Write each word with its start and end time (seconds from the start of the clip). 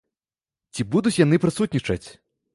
Ці 0.75 0.85
будуць 0.95 1.13
яны 1.25 1.41
прысутнічаць? 1.45 2.05